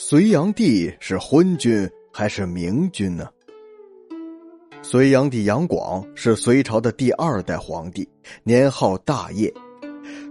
[0.00, 3.28] 隋炀帝是昏君还是明君呢？
[4.80, 8.08] 隋炀帝杨广是隋朝的第二代皇帝，
[8.44, 9.52] 年号大业。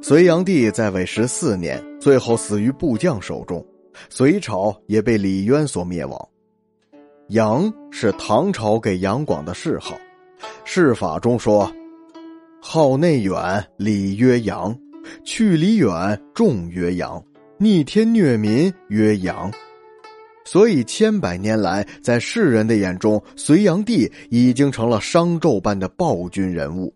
[0.01, 3.63] 隋炀帝在位十四年，最后死于部将手中，
[4.09, 6.29] 隋朝也被李渊所灭亡。
[7.27, 9.97] 杨是唐朝给杨广的谥号，
[10.63, 11.69] 谥法中说
[12.63, 14.73] ：“号内远，礼曰杨；
[15.25, 17.21] 去礼远，众曰杨。”
[17.59, 19.51] 逆天虐民曰阳，
[20.45, 26.93] 所以千百年来，在世人的眼中，隋炀帝已经成了商纣般的暴君人物。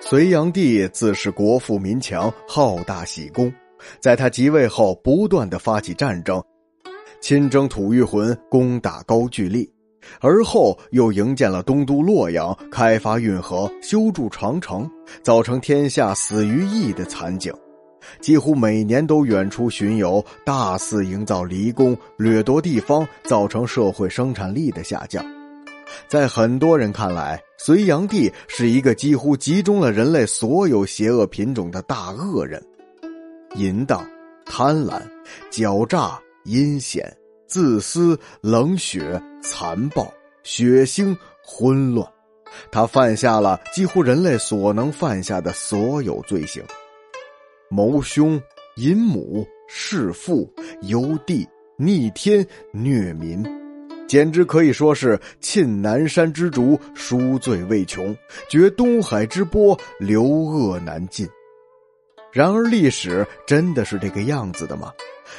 [0.00, 3.52] 隋炀帝自是国富民强，好大喜功，
[4.00, 6.42] 在他即位后，不断的发起战争，
[7.20, 9.70] 亲征吐谷浑，攻打高句丽，
[10.22, 14.90] 而后又营建了东都洛阳，开发运河，修筑长城，
[15.22, 17.52] 造成天下死于役的惨景。
[18.20, 25.24] 几乎每年都远出巡游，大肆营造离宫，掠夺地方，造成社会生产力的下降。
[26.06, 32.62] 在很多人看来，隋炀帝是一个几乎集中了人类所有邪恶品种的大恶人：
[33.56, 34.06] 淫荡、
[34.44, 35.00] 贪婪、
[35.50, 37.10] 狡诈、阴险、
[37.46, 40.12] 自私、冷血、残暴、
[40.42, 42.06] 血腥、混乱。
[42.70, 46.62] 他犯下了几乎人类所能犯下的所有罪行。
[47.68, 48.40] 谋凶、
[48.76, 50.52] 淫母、弑父、
[50.82, 53.44] 游地、逆天、虐民，
[54.06, 58.14] 简直可以说是沁南山之竹，赎罪未穷；
[58.48, 61.28] 绝东海之波，流恶难尽。
[62.32, 64.92] 然而，历史真的是这个样子的吗？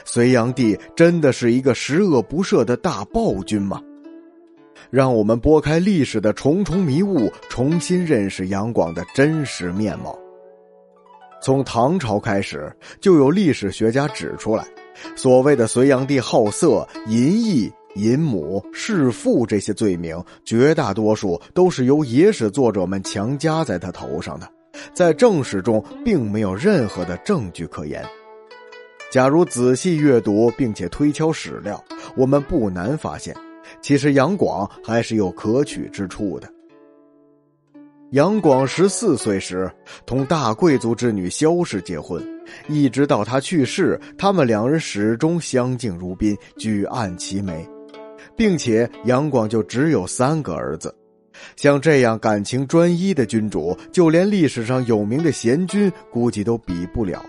[0.06, 3.82] 隋炀帝真的是一个十恶不赦的大暴君吗？
[4.90, 10.18] 让我们拨开历史的重重迷雾，重新认识杨广的真实面貌。
[11.42, 14.66] 从唐朝开始，就有历史学家指出来，
[15.16, 24.48] 所谓的隋炀帝好色、淫逸、淫母、弑父这些罪名，绝大多数都是由野史作者们强加在他头上的，
[24.94, 28.06] 在正史中并没有任何的证据可言。
[29.12, 31.84] 假如仔细阅读并且推敲史料，
[32.16, 33.36] 我们不难发现，
[33.82, 36.48] 其实杨广还是有可取之处的。
[38.12, 39.72] 杨广十四岁时，
[40.04, 42.20] 同大贵族之女萧氏结婚，
[42.68, 47.64] 一直到他去世，他们两人始终相敬如宾，举案齐眉，
[48.36, 50.94] 并且杨广就只有三个儿子。
[51.56, 57.24] 像这样感情专一的君主，就连历史上有名的贤君估计都比不了。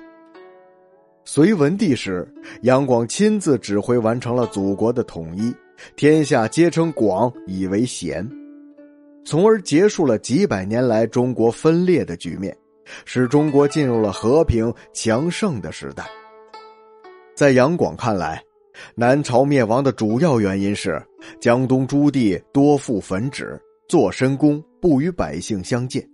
[1.26, 2.26] 隋文帝时，
[2.62, 5.54] 杨广亲自指挥完成了祖国的统一，
[5.94, 8.26] 天下皆称广以为贤。
[9.30, 12.52] 从而结束了几百年来中国分裂的局面，
[13.04, 16.04] 使中国进入了和平强盛的时代。
[17.36, 18.42] 在杨广看来，
[18.96, 21.00] 南朝灭亡的主要原因是
[21.40, 23.56] 江东诸地多负焚纸，
[23.88, 26.04] 做深宫，不与百姓相见。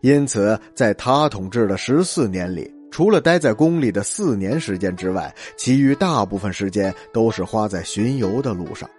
[0.00, 8.90] 因此，在他统治的十四年里，除了待在宫里的四年时间之外，其余大部分时间都是花在巡游的路上。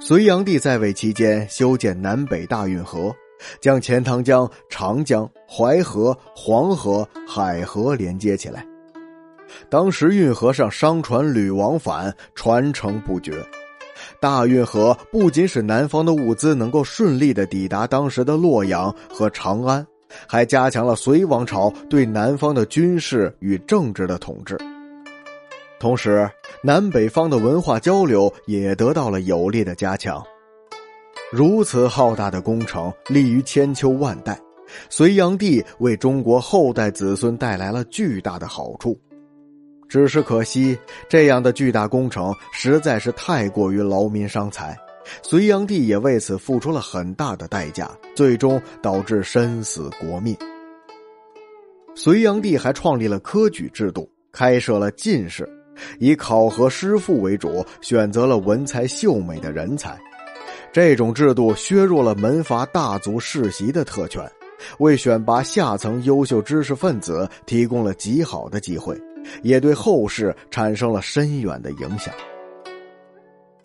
[0.00, 3.14] 隋炀帝在位期间，修建南北大运河，
[3.60, 8.64] 将钱塘江、长江、淮河、黄河、海河连接起来。
[9.68, 13.44] 当时运河上商船屡往返，船程不绝。
[14.20, 19.84] 大运河不仅使南方的物资能够顺利的抵达当时的洛阳和长安，
[20.28, 24.56] 还加强了隋王朝对南方的军事与政治的统治。
[25.78, 26.28] 同时，
[26.62, 30.22] 南北方的文化交流也得到了有力的加强。
[31.30, 34.40] 如此浩大的工程，立于千秋万代，
[34.88, 38.98] 隋炀帝为中国后代子孙带来了巨大的好处。
[39.88, 40.76] 只是可惜，
[41.08, 44.76] 这样的巨大工程实在是太过于劳民伤财，
[45.22, 50.36] 隋炀帝也为此付出了很大的代价，最终导致身死国灭。
[51.94, 55.48] 隋炀帝还创立了科举制度，开设了进士。
[55.98, 59.98] 以考核师傅为主，选择了文才秀美的人才。
[60.72, 64.22] 这种制度削弱了门阀大族世袭的特权，
[64.78, 69.00] 为选拔下层优秀知识分子提供了极好的机会，
[69.42, 72.12] 也对后世产生了深远的影响。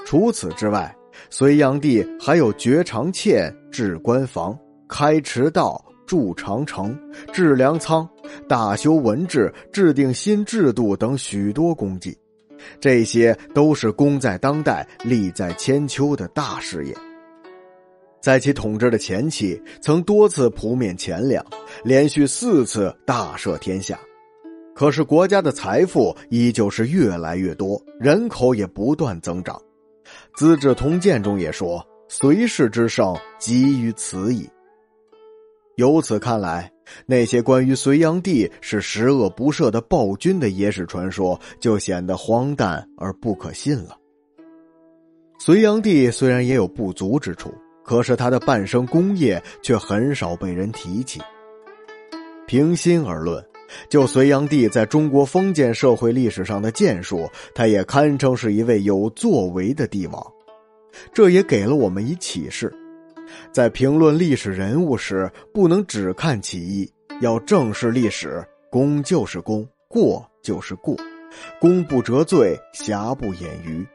[0.06, 0.96] 除此之外，
[1.30, 4.58] 隋炀帝还有绝长堑、治官房、
[4.88, 6.98] 开驰道、筑长城、
[7.32, 8.08] 治粮仓。
[8.48, 12.18] 大修文治、制定新制度等许多功绩，
[12.80, 16.96] 这些都是功在当代、利在千秋的大事业。
[18.22, 21.46] 在其统治的前期，曾多次普免钱粮，
[21.84, 24.00] 连续四次大赦天下。
[24.74, 29.56] 可是国家的财富依旧是越来越多，人口也不断增长。
[30.36, 34.50] 《资治通鉴》中也说：“隋氏之盛，基于此矣。”
[35.76, 36.72] 由此看来，
[37.06, 43.98] 那些关于隋炀帝是十恶不赦的暴君的野史传说就显得荒诞而不可信了。
[45.40, 47.52] 隋炀帝虽然也有不足之处，
[47.84, 51.20] 可是他的半生功业却很少被人提起。
[52.46, 53.44] 平心而论，
[53.90, 60.24] 就隋炀帝在中国封建社会历史上的建树，他也堪称是一位有作为的帝王。
[61.12, 62.72] 这也给了我们一启示。
[63.52, 66.92] 在评论历史人物时，不能只看其一，
[67.22, 68.44] 要正视历史。
[68.70, 70.98] 功就是功，过就是过，
[71.60, 73.86] 功不折罪，瑕不掩瑜。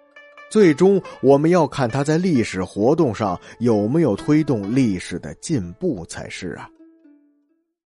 [0.50, 6.70] 最终，我们要看他在历史活动上有没有推动历史的进步才是啊。